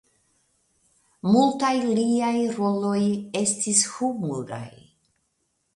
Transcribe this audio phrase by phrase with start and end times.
[1.35, 2.97] Multaj liaj roloj
[3.45, 4.67] estis humuraj.